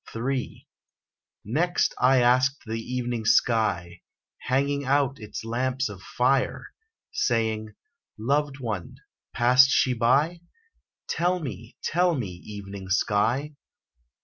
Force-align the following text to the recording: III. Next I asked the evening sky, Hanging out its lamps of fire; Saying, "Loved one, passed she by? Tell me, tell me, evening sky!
III. 0.15 0.67
Next 1.45 1.93
I 1.99 2.23
asked 2.23 2.63
the 2.65 2.81
evening 2.81 3.23
sky, 3.23 4.01
Hanging 4.39 4.83
out 4.83 5.19
its 5.19 5.43
lamps 5.45 5.89
of 5.89 6.01
fire; 6.01 6.73
Saying, 7.11 7.75
"Loved 8.17 8.59
one, 8.59 8.95
passed 9.31 9.69
she 9.69 9.93
by? 9.93 10.41
Tell 11.07 11.37
me, 11.39 11.77
tell 11.83 12.15
me, 12.15 12.29
evening 12.43 12.89
sky! 12.89 13.53